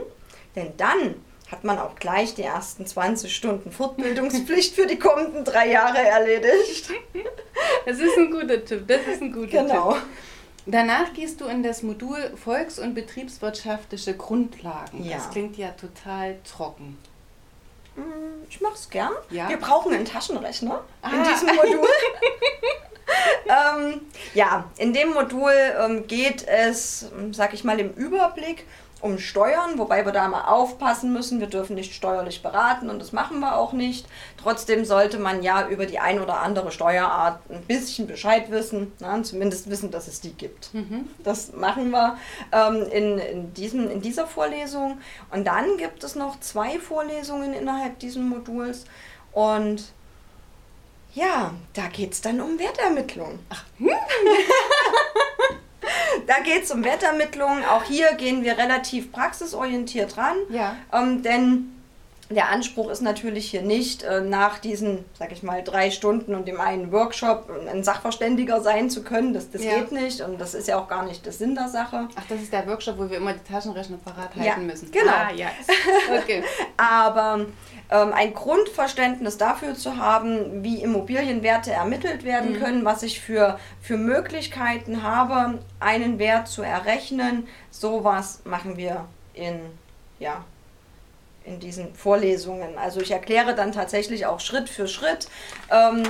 denn 0.56 0.77
dann 0.77 1.15
hat 1.50 1.65
man 1.65 1.79
auch 1.79 1.95
gleich 1.95 2.35
die 2.35 2.43
ersten 2.43 2.87
20 2.87 3.35
Stunden 3.35 3.73
Fortbildungspflicht 3.73 4.75
für 4.75 4.87
die 4.87 4.99
kommenden 4.99 5.45
drei 5.45 5.71
Jahre 5.71 5.99
erledigt. 5.99 6.91
Das 7.87 7.99
ist 7.99 8.17
ein 8.17 8.31
guter 8.31 8.65
Tipp. 8.65 8.87
Das 8.87 9.00
ist 9.06 9.23
ein 9.23 9.33
guter 9.33 9.62
genau. 9.65 9.93
Tipp. 9.93 10.03
Danach 10.70 11.15
gehst 11.15 11.41
du 11.41 11.47
in 11.47 11.62
das 11.62 11.82
Modul 11.82 12.19
Volks- 12.37 12.79
und 12.79 12.94
betriebswirtschaftliche 12.94 14.15
Grundlagen. 14.15 15.03
Ja. 15.03 15.17
Das 15.17 15.31
klingt 15.31 15.56
ja 15.56 15.70
total 15.70 16.37
trocken. 16.44 16.99
Hm, 17.94 18.05
ich 18.50 18.61
mache 18.61 18.75
es 18.75 18.91
gern. 18.91 19.12
Ja. 19.31 19.49
Wir 19.49 19.57
brauchen 19.57 19.95
einen 19.95 20.04
Taschenrechner 20.04 20.85
ah. 21.00 21.11
in 21.11 21.25
diesem 21.25 21.57
Modul. 21.57 21.88
ähm, 23.47 24.02
ja, 24.35 24.69
in 24.76 24.93
dem 24.93 25.14
Modul 25.14 25.52
ähm, 25.52 26.07
geht 26.07 26.47
es, 26.47 27.07
sag 27.33 27.54
ich 27.54 27.64
mal, 27.64 27.81
im 27.81 27.95
Überblick 27.95 28.66
um 29.00 29.19
Steuern, 29.19 29.78
wobei 29.78 30.05
wir 30.05 30.12
da 30.12 30.26
mal 30.28 30.47
aufpassen 30.47 31.12
müssen, 31.12 31.40
wir 31.40 31.47
dürfen 31.47 31.75
nicht 31.75 31.95
steuerlich 31.95 32.43
beraten 32.43 32.90
und 32.90 32.99
das 32.99 33.12
machen 33.12 33.38
wir 33.40 33.57
auch 33.57 33.73
nicht. 33.73 34.07
Trotzdem 34.37 34.85
sollte 34.85 35.19
man 35.19 35.43
ja 35.43 35.69
über 35.69 35.87
die 35.87 36.00
ein 36.00 36.21
oder 36.21 36.40
andere 36.40 36.73
Steuerart 36.73 37.40
ein 37.50 37.62
bisschen 37.62 38.07
Bescheid 38.07 38.50
wissen, 38.50 38.93
na, 38.99 39.23
zumindest 39.23 39.71
wissen, 39.71 39.90
dass 39.90 40.09
es 40.09 40.21
die 40.21 40.33
gibt. 40.33 40.75
Mhm. 40.75 41.09
Das 41.23 41.52
machen 41.52 41.90
wir 41.90 42.17
ähm, 42.52 42.83
in, 42.90 43.19
in, 43.19 43.55
diesem, 43.55 43.88
in 43.90 44.00
dieser 44.00 44.26
Vorlesung. 44.26 44.99
Und 45.31 45.47
dann 45.47 45.76
gibt 45.76 46.02
es 46.02 46.17
noch 46.17 46.40
zwei 46.40 46.78
Vorlesungen 46.78 47.52
innerhalb 47.52 47.99
dieses 48.00 48.23
Moduls 48.23 48.85
und 49.33 49.93
ja, 51.14 51.52
da 51.73 51.88
geht 51.88 52.12
es 52.12 52.21
dann 52.21 52.40
um 52.40 52.59
Wertermittlung. 52.59 53.38
Ach. 53.49 53.64
da 56.28 56.40
geht 56.44 56.64
es 56.64 56.70
um 56.70 56.85
Wertermittlung. 56.85 57.64
Auch 57.64 57.85
hier 57.85 58.14
gehen 58.14 58.44
wir 58.44 58.58
relativ 58.58 59.11
praxisorientiert 59.11 60.16
ran. 60.18 60.37
Ja. 60.50 60.76
Ähm, 60.92 61.23
denn 61.23 61.75
der 62.30 62.50
Anspruch 62.50 62.90
ist 62.90 63.00
natürlich 63.00 63.50
hier 63.50 63.62
nicht, 63.62 64.02
äh, 64.02 64.20
nach 64.20 64.58
diesen, 64.58 65.04
sag 65.18 65.32
ich 65.32 65.42
mal, 65.42 65.62
drei 65.64 65.90
Stunden 65.90 66.35
und 66.35 66.47
dem 66.47 66.61
einen 66.61 66.92
Workshop 66.92 67.50
ein 67.70 67.82
Sachverständiger 67.82 68.61
sein 68.61 68.90
zu 68.90 69.02
können. 69.02 69.32
Das, 69.32 69.50
das 69.50 69.64
ja. 69.64 69.78
geht 69.78 69.92
nicht 69.92 70.20
und 70.20 70.38
das 70.38 70.52
ist 70.52 70.68
ja 70.68 70.78
auch 70.78 70.88
gar 70.88 71.04
nicht 71.04 71.25
der 71.25 71.32
Sinn 71.32 71.54
der 71.54 71.68
Sache. 71.68 72.08
Ach, 72.14 72.25
das 72.28 72.42
ist 72.42 72.52
der 72.52 72.66
Workshop, 72.66 72.99
wo 72.99 73.08
wir 73.08 73.16
immer 73.16 73.32
die 73.32 73.50
Taschenrechner 73.50 73.97
parat 73.97 74.37
halten 74.37 74.44
ja, 74.44 74.56
müssen. 74.58 74.90
Genau. 74.90 75.11
Ah, 75.11 75.32
ja. 75.32 75.49
Okay. 76.23 76.42
Aber 76.76 77.47
ähm, 77.90 78.12
ein 78.12 78.35
Grundverständnis 78.35 79.38
dafür 79.38 79.75
zu 79.75 79.97
haben, 79.97 80.62
wie 80.62 80.82
Immobilienwerte 80.82 81.73
ermittelt 81.73 82.25
werden 82.25 82.52
mhm. 82.52 82.61
können, 82.61 82.85
was 82.85 83.02
ich 83.02 83.20
für, 83.20 83.58
für 83.80 83.97
Möglichkeiten 83.97 85.02
habe, 85.02 85.58
einen 85.80 86.18
Wert 86.18 86.49
zu 86.49 86.62
errechnen. 86.62 87.49
Sowas 87.70 88.40
machen 88.44 88.76
wir 88.76 89.06
in, 89.32 89.61
ja, 90.18 90.44
in 91.49 91.61
diesen 91.61 91.95
Vorlesungen. 91.95 92.78
Also 92.78 93.00
ich 93.00 93.11
erkläre 93.11 93.55
dann 93.55 93.73
tatsächlich 93.73 94.26
auch 94.26 94.40
Schritt 94.40 94.69
für 94.69 94.87
Schritt. 94.87 95.28
Ähm, 95.71 96.05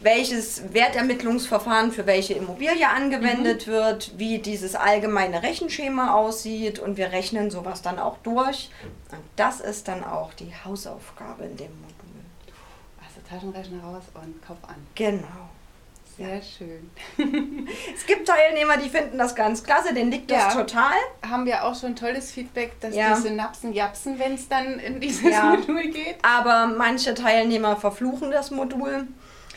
welches 0.00 0.72
Wertermittlungsverfahren 0.72 1.92
für 1.92 2.06
welche 2.06 2.32
Immobilie 2.32 2.88
angewendet 2.88 3.66
mhm. 3.66 3.72
wird, 3.72 4.18
wie 4.18 4.38
dieses 4.38 4.74
allgemeine 4.74 5.42
Rechenschema 5.42 6.14
aussieht 6.14 6.78
und 6.78 6.96
wir 6.96 7.12
rechnen 7.12 7.50
sowas 7.50 7.82
dann 7.82 7.98
auch 7.98 8.16
durch. 8.22 8.70
Und 9.10 9.20
das 9.36 9.60
ist 9.60 9.88
dann 9.88 10.02
auch 10.02 10.32
die 10.32 10.52
Hausaufgabe 10.64 11.44
in 11.44 11.56
dem 11.56 11.72
Modul. 11.82 12.24
Also 12.98 13.20
Taschenrechner 13.28 13.82
raus 13.82 14.04
und 14.14 14.46
Kopf 14.46 14.64
an. 14.66 14.76
Genau. 14.94 15.50
Sehr 16.20 16.34
ja. 16.34 16.42
schön. 16.42 16.90
es 17.94 18.04
gibt 18.04 18.28
Teilnehmer, 18.28 18.76
die 18.76 18.90
finden 18.90 19.16
das 19.16 19.34
ganz 19.34 19.64
klasse, 19.64 19.94
denen 19.94 20.10
liegt 20.10 20.30
das 20.30 20.54
ja. 20.54 20.60
total. 20.60 20.92
Haben 21.26 21.46
wir 21.46 21.64
auch 21.64 21.74
schon 21.74 21.96
tolles 21.96 22.30
Feedback, 22.30 22.78
dass 22.80 22.94
ja. 22.94 23.14
die 23.14 23.22
Synapsen 23.22 23.72
japsen, 23.72 24.18
wenn 24.18 24.34
es 24.34 24.46
dann 24.46 24.78
in 24.78 25.00
dieses 25.00 25.22
Modul 25.22 25.88
geht. 25.88 26.16
Aber 26.22 26.66
manche 26.66 27.14
Teilnehmer 27.14 27.76
verfluchen 27.76 28.30
das 28.30 28.50
Modul. 28.50 29.08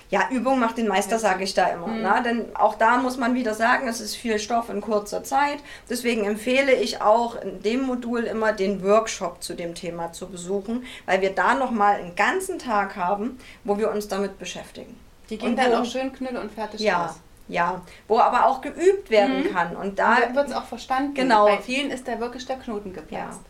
Ja, 0.09 0.29
Übung 0.29 0.59
macht 0.59 0.77
den 0.77 0.87
Meister, 0.87 1.19
sage 1.19 1.43
ich 1.43 1.53
da 1.53 1.67
immer. 1.67 1.87
Mhm. 1.87 2.01
Ne? 2.01 2.21
Denn 2.23 2.55
auch 2.55 2.75
da 2.75 2.97
muss 2.97 3.17
man 3.17 3.33
wieder 3.33 3.55
sagen, 3.55 3.89
es 3.89 3.99
ist 3.99 4.15
viel 4.15 4.39
Stoff 4.39 4.69
in 4.69 4.79
kurzer 4.79 5.23
Zeit. 5.23 5.57
Deswegen 5.89 6.23
empfehle 6.23 6.73
ich 6.73 7.01
auch 7.01 7.35
in 7.41 7.61
dem 7.61 7.81
Modul 7.81 8.21
immer 8.21 8.53
den 8.53 8.83
Workshop 8.83 9.43
zu 9.43 9.53
dem 9.53 9.75
Thema 9.75 10.13
zu 10.13 10.29
besuchen, 10.29 10.85
weil 11.07 11.21
wir 11.21 11.31
da 11.31 11.55
nochmal 11.55 11.95
einen 11.95 12.15
ganzen 12.15 12.57
Tag 12.57 12.95
haben, 12.95 13.37
wo 13.65 13.77
wir 13.77 13.91
uns 13.91 14.07
damit 14.07 14.39
beschäftigen. 14.39 14.95
Die 15.29 15.37
gehen 15.37 15.55
dann 15.55 15.71
wo, 15.71 15.75
auch 15.77 15.85
schön 15.85 16.13
knülle 16.13 16.39
und 16.39 16.51
fertig 16.51 16.81
ja, 16.81 17.05
raus. 17.05 17.19
Ja, 17.47 17.81
wo 18.07 18.19
aber 18.19 18.45
auch 18.45 18.61
geübt 18.61 19.09
werden 19.09 19.43
mhm. 19.43 19.53
kann. 19.53 19.75
Und 19.75 19.99
da 19.99 20.17
wird 20.33 20.49
es 20.49 20.53
auch 20.53 20.65
verstanden. 20.65 21.13
Genau. 21.13 21.45
Bei 21.45 21.57
vielen 21.57 21.91
ist 21.91 22.07
da 22.07 22.19
wirklich 22.19 22.45
der 22.45 22.57
Knoten 22.57 22.93
geplatzt. 22.93 23.41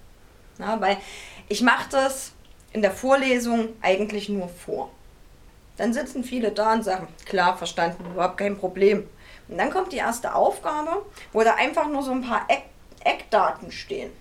Ja. 0.59 0.73
ja 0.73 0.81
weil 0.81 0.97
ich 1.47 1.61
mache 1.61 1.89
das 1.89 2.33
in 2.71 2.81
der 2.81 2.91
Vorlesung 2.91 3.69
eigentlich 3.81 4.29
nur 4.29 4.49
vor. 4.49 4.89
Dann 5.77 5.93
sitzen 5.93 6.23
viele 6.23 6.51
da 6.51 6.73
und 6.73 6.83
sagen, 6.83 7.07
klar, 7.25 7.57
verstanden, 7.57 8.05
überhaupt 8.13 8.37
kein 8.37 8.57
Problem. 8.57 9.07
Und 9.47 9.57
dann 9.57 9.71
kommt 9.71 9.91
die 9.91 9.97
erste 9.97 10.35
Aufgabe, 10.35 11.03
wo 11.31 11.41
da 11.41 11.55
einfach 11.55 11.87
nur 11.87 12.03
so 12.03 12.11
ein 12.11 12.21
paar 12.21 12.45
Eck 12.47 12.63
Eckdaten 13.03 13.71
stehen. 13.71 14.11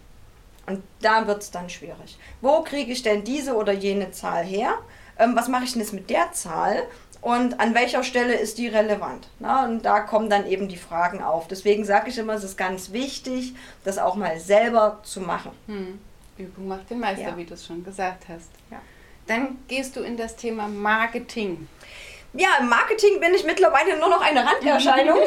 Und 0.66 0.82
da 1.00 1.26
wird 1.26 1.42
es 1.42 1.50
dann 1.50 1.70
schwierig. 1.70 2.18
Wo 2.40 2.62
kriege 2.62 2.92
ich 2.92 3.02
denn 3.02 3.24
diese 3.24 3.54
oder 3.54 3.72
jene 3.72 4.10
Zahl 4.10 4.44
her? 4.44 4.78
Ähm, 5.18 5.36
was 5.36 5.48
mache 5.48 5.64
ich 5.64 5.72
denn 5.72 5.80
jetzt 5.80 5.92
mit 5.92 6.10
der 6.10 6.32
Zahl? 6.32 6.84
Und 7.22 7.60
an 7.60 7.72
welcher 7.74 8.02
Stelle 8.02 8.34
ist 8.34 8.58
die 8.58 8.66
relevant? 8.66 9.28
Na, 9.38 9.64
und 9.64 9.82
da 9.84 10.00
kommen 10.00 10.28
dann 10.28 10.44
eben 10.44 10.66
die 10.66 10.76
Fragen 10.76 11.22
auf. 11.22 11.46
Deswegen 11.46 11.84
sage 11.84 12.10
ich 12.10 12.18
immer, 12.18 12.34
es 12.34 12.42
ist 12.42 12.58
ganz 12.58 12.90
wichtig, 12.90 13.54
das 13.84 13.98
auch 13.98 14.16
mal 14.16 14.40
selber 14.40 14.98
zu 15.04 15.20
machen. 15.20 15.52
Hm. 15.68 16.00
Übung 16.36 16.66
macht 16.66 16.90
den 16.90 16.98
Meister, 16.98 17.28
ja. 17.28 17.36
wie 17.36 17.44
du 17.44 17.54
es 17.54 17.64
schon 17.64 17.84
gesagt 17.84 18.24
hast. 18.28 18.50
Ja. 18.72 18.80
Dann 19.28 19.58
gehst 19.68 19.94
du 19.94 20.00
in 20.00 20.16
das 20.16 20.34
Thema 20.34 20.66
Marketing. 20.66 21.68
Ja, 22.34 22.48
im 22.58 22.68
Marketing 22.68 23.20
bin 23.20 23.34
ich 23.34 23.44
mittlerweile 23.44 23.98
nur 23.98 24.08
noch 24.08 24.22
eine 24.22 24.44
Randerscheinung. 24.44 25.18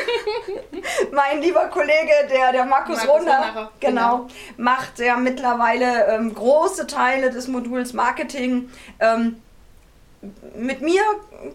mein 1.12 1.42
lieber 1.42 1.68
Kollege, 1.68 2.12
der, 2.30 2.52
der 2.52 2.66
Markus, 2.66 2.98
Markus 3.06 3.22
Rohner, 3.22 3.72
genau, 3.80 4.18
genau, 4.18 4.28
macht 4.58 5.00
ja 5.00 5.16
mittlerweile 5.16 6.08
ähm, 6.08 6.34
große 6.34 6.88
Teile 6.88 7.30
des 7.30 7.48
Moduls 7.48 7.94
Marketing. 7.94 8.70
Ähm, 9.00 9.40
mit 10.56 10.82
mir 10.82 11.02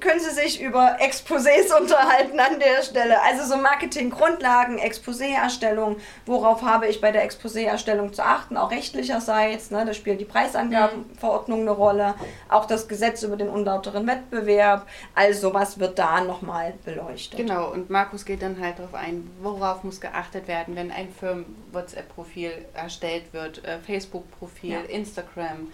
können 0.00 0.20
Sie 0.20 0.30
sich 0.30 0.60
über 0.60 0.98
Exposés 1.00 1.74
unterhalten 1.80 2.38
an 2.38 2.58
der 2.58 2.82
Stelle. 2.82 3.22
Also 3.22 3.44
so 3.44 3.60
Marketinggrundlagen, 3.60 4.78
Exposé-Erstellung. 4.78 5.96
Worauf 6.26 6.62
habe 6.62 6.86
ich 6.86 7.00
bei 7.00 7.12
der 7.12 7.24
Exposé-Erstellung 7.28 8.12
zu 8.12 8.24
achten? 8.24 8.56
Auch 8.56 8.70
rechtlicherseits. 8.70 9.70
Ne? 9.70 9.84
Da 9.84 9.94
spielt 9.94 10.20
die 10.20 10.24
Preisangabenverordnung 10.24 11.62
eine 11.62 11.70
Rolle. 11.70 12.14
Auch 12.48 12.66
das 12.66 12.88
Gesetz 12.88 13.22
über 13.22 13.36
den 13.36 13.48
unlauteren 13.48 14.06
Wettbewerb. 14.06 14.86
Also 15.14 15.54
was 15.54 15.78
wird 15.78 15.98
da 15.98 16.20
nochmal 16.20 16.74
beleuchtet. 16.84 17.38
Genau, 17.38 17.70
und 17.70 17.90
Markus 17.90 18.24
geht 18.24 18.42
dann 18.42 18.60
halt 18.60 18.78
darauf 18.78 18.94
ein, 18.94 19.30
worauf 19.40 19.84
muss 19.84 20.00
geachtet 20.00 20.48
werden, 20.48 20.76
wenn 20.76 20.90
ein 20.90 21.08
Firmen-WhatsApp-Profil 21.12 22.52
erstellt 22.74 23.32
wird, 23.32 23.64
äh, 23.64 23.78
Facebook-Profil, 23.78 24.70
ja. 24.70 24.80
Instagram 24.80 25.68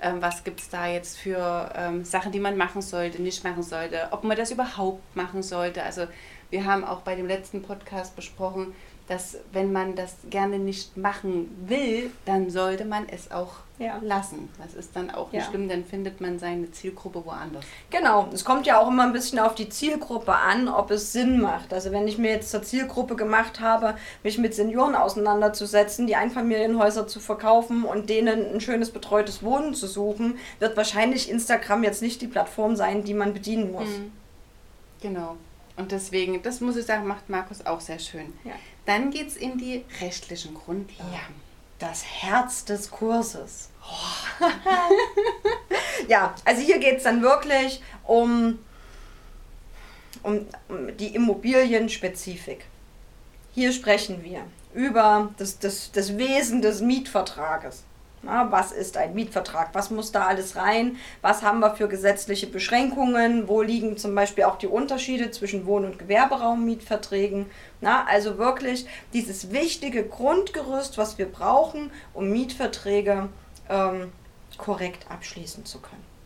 ähm, 0.00 0.22
was 0.22 0.44
gibt 0.44 0.60
es 0.60 0.68
da 0.68 0.86
jetzt 0.86 1.18
für 1.18 1.72
ähm, 1.74 2.04
Sachen, 2.04 2.32
die 2.32 2.40
man 2.40 2.56
machen 2.56 2.82
sollte, 2.82 3.20
nicht 3.20 3.44
machen 3.44 3.62
sollte, 3.62 4.08
ob 4.10 4.24
man 4.24 4.36
das 4.36 4.50
überhaupt 4.50 5.16
machen 5.16 5.42
sollte. 5.42 5.82
Also 5.82 6.06
wir 6.50 6.64
haben 6.64 6.84
auch 6.84 7.00
bei 7.00 7.14
dem 7.14 7.26
letzten 7.26 7.62
Podcast 7.62 8.16
besprochen, 8.16 8.74
dass 9.08 9.38
wenn 9.52 9.72
man 9.72 9.96
das 9.96 10.16
gerne 10.28 10.58
nicht 10.58 10.96
machen 10.96 11.48
will, 11.66 12.10
dann 12.26 12.50
sollte 12.50 12.84
man 12.84 13.08
es 13.08 13.30
auch 13.30 13.54
ja. 13.78 13.98
lassen. 14.02 14.50
Das 14.62 14.74
ist 14.74 14.94
dann 14.94 15.10
auch 15.10 15.32
nicht 15.32 15.44
ja. 15.44 15.50
schlimm, 15.50 15.66
dann 15.66 15.84
findet 15.84 16.20
man 16.20 16.38
seine 16.38 16.70
Zielgruppe 16.72 17.24
woanders. 17.24 17.64
Genau, 17.90 18.28
es 18.34 18.44
kommt 18.44 18.66
ja 18.66 18.78
auch 18.78 18.88
immer 18.88 19.04
ein 19.04 19.14
bisschen 19.14 19.38
auf 19.38 19.54
die 19.54 19.70
Zielgruppe 19.70 20.34
an, 20.34 20.68
ob 20.68 20.90
es 20.90 21.12
Sinn 21.12 21.40
macht. 21.40 21.72
Also 21.72 21.90
wenn 21.90 22.06
ich 22.06 22.18
mir 22.18 22.30
jetzt 22.32 22.50
zur 22.50 22.62
Zielgruppe 22.62 23.16
gemacht 23.16 23.60
habe, 23.60 23.96
mich 24.22 24.36
mit 24.36 24.54
Senioren 24.54 24.94
auseinanderzusetzen, 24.94 26.06
die 26.06 26.16
Einfamilienhäuser 26.16 27.06
zu 27.06 27.18
verkaufen 27.18 27.84
und 27.84 28.10
denen 28.10 28.54
ein 28.54 28.60
schönes 28.60 28.90
betreutes 28.90 29.42
Wohnen 29.42 29.72
zu 29.72 29.86
suchen, 29.86 30.38
wird 30.58 30.76
wahrscheinlich 30.76 31.30
Instagram 31.30 31.82
jetzt 31.82 32.02
nicht 32.02 32.20
die 32.20 32.28
Plattform 32.28 32.76
sein, 32.76 33.04
die 33.04 33.14
man 33.14 33.32
bedienen 33.32 33.72
muss. 33.72 33.88
Mhm. 33.88 34.12
Genau. 35.00 35.36
Und 35.78 35.92
deswegen, 35.92 36.42
das 36.42 36.60
muss 36.60 36.76
ich 36.76 36.86
sagen, 36.86 37.06
macht 37.06 37.28
Markus 37.28 37.64
auch 37.64 37.80
sehr 37.80 38.00
schön. 38.00 38.32
Ja. 38.42 38.52
Dann 38.84 39.12
geht 39.12 39.28
es 39.28 39.36
in 39.36 39.58
die 39.58 39.84
rechtlichen 40.00 40.52
Grundlagen. 40.54 41.12
Ja, 41.12 41.20
das 41.78 42.04
Herz 42.04 42.64
des 42.64 42.90
Kurses. 42.90 43.68
Oh. 43.80 44.44
ja, 46.08 46.34
also 46.44 46.60
hier 46.60 46.80
geht 46.80 46.96
es 46.96 47.04
dann 47.04 47.22
wirklich 47.22 47.80
um, 48.04 48.58
um, 50.24 50.46
um 50.68 50.96
die 50.96 51.14
Immobilienspezifik. 51.14 52.64
Hier 53.54 53.72
sprechen 53.72 54.24
wir 54.24 54.42
über 54.74 55.32
das, 55.38 55.60
das, 55.60 55.92
das 55.92 56.18
Wesen 56.18 56.60
des 56.60 56.80
Mietvertrages. 56.80 57.84
Na, 58.22 58.50
was 58.50 58.72
ist 58.72 58.96
ein 58.96 59.14
Mietvertrag? 59.14 59.70
Was 59.74 59.90
muss 59.90 60.10
da 60.10 60.26
alles 60.26 60.56
rein? 60.56 60.96
Was 61.22 61.42
haben 61.42 61.60
wir 61.60 61.76
für 61.76 61.88
gesetzliche 61.88 62.48
Beschränkungen? 62.48 63.48
Wo 63.48 63.62
liegen 63.62 63.96
zum 63.96 64.14
Beispiel 64.14 64.44
auch 64.44 64.56
die 64.56 64.66
Unterschiede 64.66 65.30
zwischen 65.30 65.66
Wohn- 65.66 65.84
und 65.84 65.98
Gewerberaummietverträgen? 65.98 67.46
Na, 67.80 68.04
also 68.06 68.38
wirklich 68.38 68.86
dieses 69.12 69.52
wichtige 69.52 70.04
Grundgerüst, 70.04 70.98
was 70.98 71.16
wir 71.16 71.26
brauchen, 71.26 71.90
um 72.12 72.30
Mietverträge 72.30 73.28
ähm, 73.68 74.12
korrekt 74.56 75.06
abschließen 75.10 75.64
zu 75.64 75.78
können. 75.80 76.17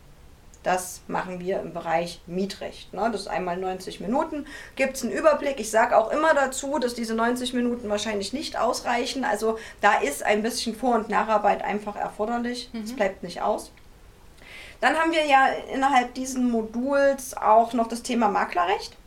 Das 0.63 1.01
machen 1.07 1.39
wir 1.39 1.59
im 1.59 1.73
Bereich 1.73 2.21
Mietrecht. 2.25 2.93
Ne? 2.93 3.09
Das 3.11 3.21
ist 3.21 3.27
einmal 3.27 3.57
90 3.57 3.99
Minuten. 3.99 4.45
Gibt 4.75 4.95
es 4.95 5.03
einen 5.03 5.11
Überblick. 5.11 5.59
Ich 5.59 5.69
sage 5.69 5.97
auch 5.97 6.09
immer 6.09 6.33
dazu, 6.33 6.79
dass 6.79 6.93
diese 6.93 7.13
90 7.13 7.53
Minuten 7.53 7.89
wahrscheinlich 7.89 8.31
nicht 8.33 8.57
ausreichen. 8.57 9.25
Also 9.25 9.59
da 9.81 9.95
ist 9.95 10.23
ein 10.23 10.41
bisschen 10.41 10.75
Vor- 10.75 10.95
und 10.95 11.09
Nacharbeit 11.09 11.63
einfach 11.63 11.97
erforderlich. 11.97 12.69
Es 12.73 12.91
mhm. 12.91 12.95
bleibt 12.95 13.23
nicht 13.23 13.41
aus. 13.41 13.71
Dann 14.79 14.97
haben 14.97 15.11
wir 15.11 15.25
ja 15.25 15.47
innerhalb 15.73 16.13
diesen 16.13 16.49
Moduls 16.49 17.35
auch 17.37 17.73
noch 17.73 17.87
das 17.87 18.03
Thema 18.03 18.29
Maklerrecht. 18.29 18.97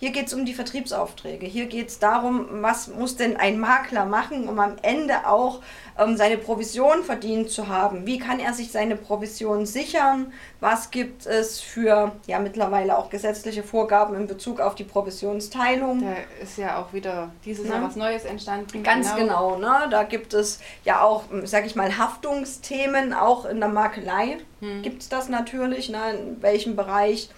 Hier 0.00 0.12
geht 0.12 0.28
es 0.28 0.32
um 0.32 0.46
die 0.46 0.54
Vertriebsaufträge. 0.54 1.44
Hier 1.44 1.66
geht 1.66 1.88
es 1.88 1.98
darum, 1.98 2.46
was 2.62 2.88
muss 2.88 3.16
denn 3.16 3.36
ein 3.36 3.60
Makler 3.60 4.06
machen, 4.06 4.48
um 4.48 4.58
am 4.58 4.76
Ende 4.80 5.26
auch 5.26 5.60
ähm, 5.98 6.16
seine 6.16 6.38
Provision 6.38 7.04
verdient 7.04 7.50
zu 7.50 7.68
haben. 7.68 8.06
Wie 8.06 8.18
kann 8.18 8.40
er 8.40 8.54
sich 8.54 8.72
seine 8.72 8.96
Provision 8.96 9.66
sichern? 9.66 10.32
Was 10.58 10.90
gibt 10.90 11.26
es 11.26 11.60
für 11.60 12.12
ja 12.26 12.38
mittlerweile 12.38 12.96
auch 12.96 13.10
gesetzliche 13.10 13.62
Vorgaben 13.62 14.14
in 14.14 14.26
Bezug 14.26 14.58
auf 14.58 14.74
die 14.74 14.84
Provisionsteilung? 14.84 16.00
Da 16.00 16.42
ist 16.42 16.56
ja 16.56 16.80
auch 16.80 16.94
wieder 16.94 17.30
dieses 17.44 17.68
Jahr 17.68 17.82
was 17.82 17.94
Neues 17.94 18.24
entstanden. 18.24 18.82
Ganz 18.82 19.14
genau, 19.14 19.56
genau 19.56 19.58
ne? 19.58 19.88
Da 19.90 20.04
gibt 20.04 20.32
es 20.32 20.60
ja 20.82 21.02
auch, 21.02 21.24
sag 21.44 21.66
ich 21.66 21.76
mal, 21.76 21.98
Haftungsthemen, 21.98 23.12
auch 23.12 23.44
in 23.44 23.60
der 23.60 23.68
Makelei 23.68 24.38
hm. 24.60 24.80
gibt 24.82 25.02
es 25.02 25.08
das 25.10 25.28
natürlich, 25.28 25.88
ne? 25.88 25.98
in 26.12 26.42
welchem 26.42 26.76
Bereich 26.76 27.28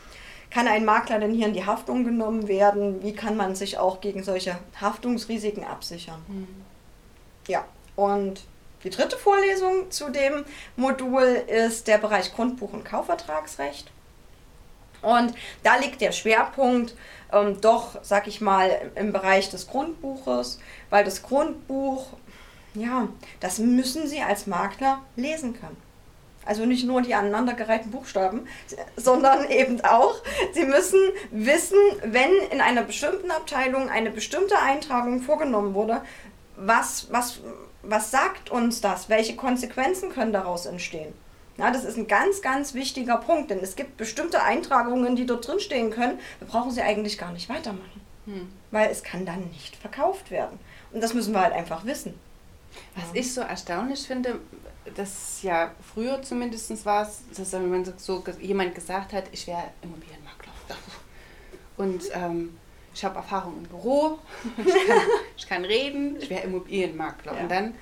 kann 0.52 0.68
ein 0.68 0.84
Makler 0.84 1.18
denn 1.18 1.32
hier 1.32 1.46
in 1.46 1.54
die 1.54 1.64
Haftung 1.64 2.04
genommen 2.04 2.46
werden? 2.46 3.02
Wie 3.02 3.14
kann 3.14 3.36
man 3.36 3.54
sich 3.54 3.78
auch 3.78 4.00
gegen 4.00 4.22
solche 4.22 4.58
Haftungsrisiken 4.80 5.64
absichern? 5.64 6.22
Mhm. 6.28 6.64
Ja, 7.48 7.64
und 7.96 8.42
die 8.84 8.90
dritte 8.90 9.16
Vorlesung 9.16 9.90
zu 9.90 10.10
dem 10.10 10.44
Modul 10.76 11.22
ist 11.22 11.88
der 11.88 11.98
Bereich 11.98 12.34
Grundbuch- 12.34 12.72
und 12.72 12.84
Kaufvertragsrecht. 12.84 13.90
Und 15.00 15.34
da 15.62 15.76
liegt 15.76 16.00
der 16.00 16.12
Schwerpunkt 16.12 16.94
ähm, 17.32 17.60
doch, 17.60 17.98
sag 18.02 18.26
ich 18.26 18.40
mal, 18.40 18.92
im 18.94 19.12
Bereich 19.12 19.50
des 19.50 19.66
Grundbuches, 19.66 20.60
weil 20.90 21.04
das 21.04 21.22
Grundbuch, 21.22 22.08
ja, 22.74 23.08
das 23.40 23.58
müssen 23.58 24.06
Sie 24.06 24.20
als 24.20 24.46
Makler 24.46 25.00
lesen 25.16 25.58
können. 25.58 25.76
Also 26.44 26.64
nicht 26.66 26.84
nur 26.84 27.02
die 27.02 27.14
aneinandergereihten 27.14 27.90
Buchstaben, 27.90 28.46
sondern 28.96 29.48
eben 29.50 29.80
auch, 29.84 30.16
Sie 30.52 30.64
müssen 30.64 31.00
wissen, 31.30 31.78
wenn 32.04 32.32
in 32.50 32.60
einer 32.60 32.82
bestimmten 32.82 33.30
Abteilung 33.30 33.88
eine 33.88 34.10
bestimmte 34.10 34.58
Eintragung 34.58 35.20
vorgenommen 35.20 35.74
wurde, 35.74 36.02
was, 36.56 37.12
was, 37.12 37.40
was 37.82 38.10
sagt 38.10 38.50
uns 38.50 38.80
das? 38.80 39.08
Welche 39.08 39.36
Konsequenzen 39.36 40.10
können 40.10 40.32
daraus 40.32 40.66
entstehen? 40.66 41.12
Ja, 41.58 41.70
das 41.70 41.84
ist 41.84 41.96
ein 41.96 42.08
ganz, 42.08 42.40
ganz 42.40 42.74
wichtiger 42.74 43.18
Punkt, 43.18 43.50
denn 43.50 43.60
es 43.60 43.76
gibt 43.76 43.96
bestimmte 43.96 44.42
Eintragungen, 44.42 45.16
die 45.16 45.26
dort 45.26 45.46
drin 45.46 45.60
stehen 45.60 45.90
können. 45.90 46.18
Da 46.40 46.46
brauchen 46.46 46.70
Sie 46.70 46.80
eigentlich 46.80 47.18
gar 47.18 47.32
nicht 47.32 47.48
weitermachen, 47.48 48.00
hm. 48.24 48.48
weil 48.70 48.90
es 48.90 49.02
kann 49.02 49.26
dann 49.26 49.48
nicht 49.48 49.76
verkauft 49.76 50.30
werden. 50.30 50.58
Und 50.92 51.02
das 51.02 51.14
müssen 51.14 51.34
wir 51.34 51.42
halt 51.42 51.52
einfach 51.52 51.84
wissen. 51.84 52.18
Was 52.94 53.04
ja. 53.14 53.20
ich 53.20 53.32
so 53.32 53.40
erstaunlich 53.40 54.06
finde, 54.06 54.40
das 54.94 55.42
ja 55.42 55.72
früher 55.94 56.22
zumindest 56.22 56.84
war 56.84 57.02
es, 57.02 57.22
dass 57.36 57.52
wenn 57.52 57.70
man 57.70 57.84
so 57.96 58.24
jemand 58.40 58.74
gesagt 58.74 59.12
hat, 59.12 59.24
ich 59.32 59.46
wäre 59.46 59.64
Immobilienmakler. 59.82 60.52
Und 61.76 62.02
ähm, 62.12 62.58
ich 62.94 63.04
habe 63.04 63.16
Erfahrung 63.16 63.58
im 63.58 63.62
Büro, 63.64 64.18
ich 64.58 64.86
kann, 64.86 65.00
ich 65.36 65.48
kann 65.48 65.64
reden, 65.64 66.16
ich 66.20 66.28
wäre 66.28 66.42
Immobilienmakler. 66.42 67.34
Ja. 67.34 67.42
Und 67.42 67.50
dann 67.50 67.74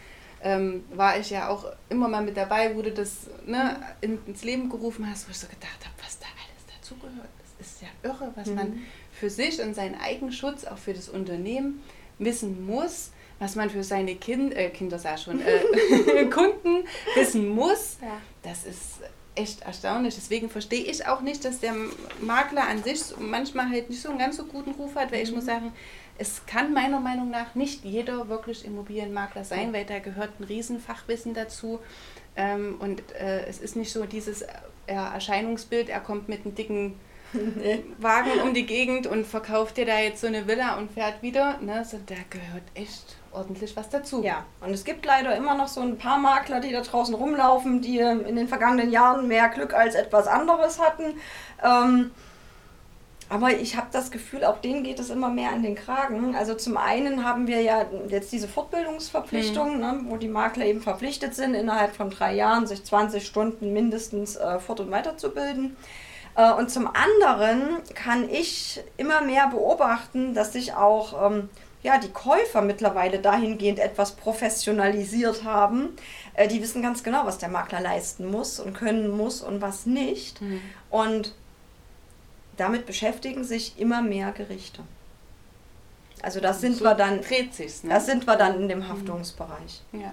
ähm, 0.43 0.85
war 0.95 1.19
ich 1.19 1.31
ja 1.31 1.49
auch 1.49 1.67
immer 1.89 2.09
mal 2.09 2.23
mit 2.23 2.37
dabei, 2.37 2.75
wo 2.77 2.83
du 2.83 2.93
das 2.93 3.27
ne, 3.47 3.81
ins 4.01 4.45
Leben 4.45 4.71
gerufen 4.71 5.09
hast, 5.09 5.27
wo 5.27 5.33
ich 5.33 5.39
so 5.39 5.47
gedacht 5.49 5.85
habe, 5.85 5.95
was 6.03 6.19
da 6.19 6.27
alles 6.27 6.81
dazugehört. 6.81 7.29
Das 7.39 7.67
ist 7.67 7.83
ja 7.83 7.89
irre, 8.03 8.33
was 8.35 8.49
mhm. 8.49 8.55
man 8.55 8.83
für 9.13 9.29
sich 9.29 9.61
und 9.61 9.75
seinen 9.75 10.01
Eigenschutz, 10.01 10.65
auch 10.65 10.79
für 10.79 10.95
das 10.95 11.09
Unternehmen 11.09 11.83
wissen 12.19 12.65
muss, 12.65 13.11
was 13.41 13.57
man 13.57 13.71
für 13.71 13.83
seine 13.83 14.15
kind, 14.15 14.55
äh, 14.55 14.71
Kinder 14.71 14.99
sah 14.99 15.17
schon, 15.17 15.41
äh, 15.41 16.25
Kunden 16.31 16.85
wissen 17.17 17.49
muss. 17.49 17.97
Ja. 18.01 18.21
Das 18.43 18.65
ist 18.65 19.01
echt 19.35 19.63
erstaunlich. 19.63 20.15
Deswegen 20.15 20.51
verstehe 20.51 20.85
ich 20.85 21.07
auch 21.07 21.23
nicht, 21.23 21.45
dass 21.45 21.59
der 21.59 21.75
Makler 22.21 22.69
an 22.69 22.83
sich 22.83 23.01
manchmal 23.19 23.71
halt 23.71 23.91
nicht 23.91 24.03
so 24.03 24.11
einen 24.11 24.19
ganz 24.19 24.37
so 24.37 24.45
guten 24.45 24.73
Ruf 24.73 24.95
hat, 24.95 25.11
weil 25.11 25.19
mhm. 25.19 25.25
ich 25.25 25.33
muss 25.33 25.47
sagen, 25.47 25.73
es 26.19 26.45
kann 26.45 26.75
meiner 26.75 27.01
Meinung 27.01 27.31
nach 27.31 27.55
nicht 27.55 27.83
jeder 27.83 28.29
wirklich 28.29 28.67
Immobilienmakler 28.67 29.43
sein, 29.43 29.73
weil 29.73 29.87
da 29.87 30.01
gehört 30.01 30.39
ein 30.39 30.45
Riesenfachwissen 30.45 31.33
dazu. 31.33 31.81
Ähm, 32.37 32.77
und 32.79 33.01
äh, 33.13 33.47
es 33.47 33.59
ist 33.59 33.75
nicht 33.75 33.91
so 33.91 34.05
dieses 34.05 34.43
äh, 34.43 34.49
Erscheinungsbild, 34.87 35.89
er 35.89 36.01
kommt 36.01 36.29
mit 36.29 36.45
einem 36.45 36.55
dicken 36.55 37.01
Wagen 37.99 38.41
um 38.43 38.53
die 38.53 38.67
Gegend 38.67 39.07
und 39.07 39.27
verkauft 39.27 39.77
dir 39.77 39.87
da 39.87 39.99
jetzt 39.99 40.21
so 40.21 40.27
eine 40.27 40.47
Villa 40.47 40.77
und 40.77 40.91
fährt 40.91 41.23
wieder. 41.23 41.59
Ne? 41.61 41.85
So, 41.85 41.99
da 42.05 42.17
gehört 42.29 42.65
echt 42.75 43.17
ordentlich 43.33 43.77
was 43.77 43.89
dazu. 43.89 44.23
Ja, 44.23 44.45
und 44.61 44.71
es 44.71 44.85
gibt 44.85 45.05
leider 45.07 45.37
immer 45.37 45.55
noch 45.55 45.69
so 45.69 45.81
ein 45.81 45.99
paar 45.99 46.19
Makler, 46.19 46.61
die 46.61 46.73
da 46.73 46.81
draußen 46.81 47.15
rumlaufen, 47.15 47.81
die 47.81 47.99
in 47.99 48.37
den 48.37 48.49
vergangenen 48.49 48.91
Jahren 48.91 49.29
mehr 49.29 49.49
Glück 49.49 49.75
als 49.75 49.95
etwas 49.95 50.27
anderes 50.27 50.81
hatten. 50.81 51.15
Ähm, 51.63 52.11
aber 53.31 53.53
ich 53.53 53.77
habe 53.77 53.87
das 53.93 54.11
Gefühl, 54.11 54.45
auch 54.45 54.59
denen 54.59 54.83
geht 54.83 54.99
es 54.99 55.09
immer 55.09 55.29
mehr 55.29 55.53
an 55.53 55.63
den 55.63 55.77
Kragen. 55.77 56.35
Also 56.35 56.55
zum 56.55 56.77
einen 56.77 57.25
haben 57.25 57.47
wir 57.47 57.63
ja 57.63 57.87
jetzt 58.09 58.33
diese 58.33 58.49
Fortbildungsverpflichtung, 58.49 59.75
mhm. 59.75 59.81
ne, 59.81 60.01
wo 60.07 60.17
die 60.17 60.29
Makler 60.29 60.67
eben 60.67 60.81
verpflichtet 60.81 61.37
sind, 61.37 61.55
innerhalb 61.55 61.95
von 61.95 62.11
drei 62.11 62.35
Jahren 62.35 62.67
sich 62.67 62.85
20 62.85 63.25
Stunden 63.25 63.73
mindestens 63.73 64.35
äh, 64.35 64.59
fort- 64.59 64.81
und 64.81 64.91
weiterzubilden. 64.91 65.77
Äh, 66.35 66.53
und 66.55 66.73
zum 66.73 66.89
anderen 66.89 67.79
kann 67.95 68.29
ich 68.29 68.83
immer 68.97 69.21
mehr 69.21 69.47
beobachten, 69.47 70.35
dass 70.35 70.53
sich 70.53 70.75
auch 70.75 71.31
ähm, 71.31 71.49
ja, 71.83 71.99
die 71.99 72.11
Käufer 72.11 72.61
mittlerweile 72.61 73.21
dahingehend 73.21 73.79
etwas 73.79 74.13
professionalisiert 74.13 75.45
haben. 75.45 75.97
Äh, 76.35 76.49
die 76.49 76.61
wissen 76.61 76.83
ganz 76.83 77.03
genau, 77.03 77.25
was 77.25 77.39
der 77.39 77.49
Makler 77.49 77.81
leisten 77.81 78.31
muss 78.31 78.61
und 78.61 78.75
können 78.75 79.09
muss 79.09 79.41
und 79.41 79.61
was 79.61 79.87
nicht. 79.87 80.43
Mhm. 80.43 80.61
Und 80.91 81.35
damit 82.57 82.85
beschäftigen 82.85 83.45
sich 83.45 83.79
immer 83.79 84.03
mehr 84.03 84.33
Gerichte. 84.33 84.83
Also 86.23 86.41
das 86.41 86.61
sind 86.61 86.77
so 86.77 86.85
wir 86.85 86.95
dann. 86.95 87.23
Dreht 87.23 87.55
sich's, 87.55 87.83
ne? 87.83 87.95
Das 87.95 88.05
sind 88.05 88.27
wir 88.27 88.37
dann 88.37 88.61
in 88.61 88.69
dem 88.69 88.87
Haftungsbereich. 88.87 89.81
Ja. 89.93 90.13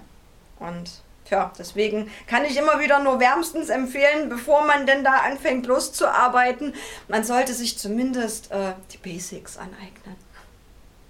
Und 0.60 1.02
ja, 1.30 1.52
deswegen 1.60 2.10
kann 2.28 2.46
ich 2.46 2.56
immer 2.56 2.80
wieder 2.80 3.04
nur 3.04 3.20
wärmstens 3.20 3.68
empfehlen, 3.68 4.30
bevor 4.30 4.66
man 4.66 4.86
denn 4.86 5.04
da 5.04 5.12
anfängt 5.12 5.66
loszuarbeiten, 5.66 6.74
man 7.10 7.26
sollte 7.26 7.54
sich 7.54 7.78
zumindest 7.78 8.50
äh, 8.52 8.72
die 8.94 8.98
Basics 8.98 9.58
aneignen 9.58 10.16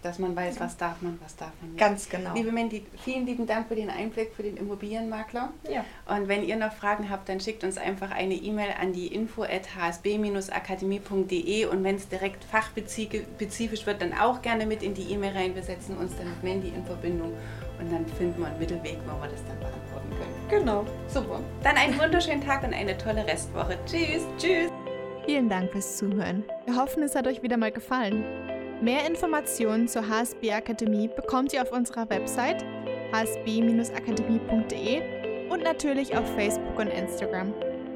dass 0.04 0.20
man 0.20 0.36
weiß, 0.36 0.60
was 0.60 0.78
darf 0.78 1.02
man, 1.02 1.20
was 1.24 1.36
darf 1.36 1.52
man 1.62 1.72
nicht. 1.72 1.80
Ganz 1.80 2.08
genau. 2.10 2.34
Liebe 2.34 2.52
Mandy, 2.52 2.86
vielen 3.04 3.26
lieben 3.26 3.48
Dank 3.48 3.68
für 3.68 3.76
den 3.76 3.90
Einblick 3.90 4.34
für 4.34 4.44
den 4.44 4.58
Immobilienmakler. 4.58 5.52
Ja. 5.70 5.84
Und 6.06 6.28
wenn 6.28 6.44
ihr 6.44 6.56
noch 6.56 6.74
Fragen 6.74 7.10
habt, 7.10 7.30
dann 7.30 7.40
schickt 7.40 7.64
uns 7.64 7.78
einfach 7.78 8.12
eine 8.12 8.36
E-Mail 8.36 8.70
an 8.80 8.94
die 8.94 9.08
info 9.08 9.44
at 9.44 9.76
hsb-akademie.de 9.76 11.66
und 11.66 11.84
wenn 11.84 11.96
es 11.96 12.08
direkt 12.08 12.44
fachspezifisch 12.44 13.86
wird, 13.86 14.02
dann 14.02 14.14
auch 14.14 14.42
gerne 14.42 14.66
mit 14.66 14.84
in 14.84 14.94
die 14.94 15.12
E-Mail 15.12 15.34
rein. 15.34 15.56
Wir 15.56 15.64
setzen 15.64 15.98
uns 15.98 16.16
dann 16.18 16.30
mit 16.30 16.44
Mandy 16.44 16.70
in 16.70 16.86
Verbindung 16.86 17.34
und 17.80 17.92
dann 17.92 18.06
finden 18.06 18.40
wir 18.40 18.48
einen 18.48 18.60
Mittelweg, 18.60 18.98
wo 19.06 19.22
wir 19.22 19.30
das 19.30 19.44
dann 19.48 19.60
beantworten 19.60 20.10
können. 20.10 20.36
Genau. 20.50 20.86
Super. 21.08 21.42
Dann 21.64 21.76
einen 21.76 22.00
wunderschönen 22.00 22.42
Tag 22.42 22.64
und 22.64 22.74
eine 22.74 22.98
tolle 22.98 23.26
Restwoche. 23.26 23.78
Tschüss. 23.86 24.24
Tschüss. 24.38 24.70
Vielen 25.26 25.50
Dank 25.50 25.72
fürs 25.72 25.98
Zuhören. 25.98 26.44
Wir 26.66 26.76
hoffen, 26.78 27.04
es 27.04 27.14
hat 27.14 27.28
euch 27.28 27.44
wieder 27.44 27.58
mal 27.58 27.72
gefallen. 27.72 28.24
Mehr 28.82 29.06
Informationen 29.08 29.88
zur 29.88 30.08
HSB 30.08 30.54
Akademie 30.54 31.08
bekommt 31.08 31.52
ihr 31.52 31.64
auf 31.64 31.72
unserer 31.72 32.08
Website 32.12 32.64
hsb-akademie.de 33.12 35.50
und 35.50 35.64
natürlich 35.64 36.16
auf 36.16 36.32
Facebook 36.36 36.78
und 36.78 36.86
Instagram. 36.88 37.56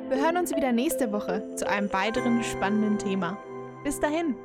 Wir 0.10 0.18
hören 0.18 0.38
uns 0.38 0.56
wieder 0.56 0.72
nächste 0.72 1.12
Woche 1.12 1.44
zu 1.56 1.70
einem 1.70 1.94
weiteren 1.94 2.44
spannenden 2.44 2.98
Thema. 2.98 3.38
Bis 3.84 4.00
dahin! 4.00 4.36